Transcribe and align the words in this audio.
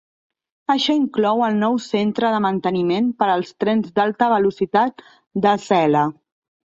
Això 0.75 0.93
inclou 0.99 1.43
el 1.47 1.59
nou 1.63 1.75
centre 1.83 2.31
de 2.35 2.39
manteniment 2.45 3.11
per 3.19 3.29
als 3.35 3.53
trens 3.65 3.93
d'alta 4.01 4.31
velocitat 4.33 5.05
d'Acela. 5.45 6.03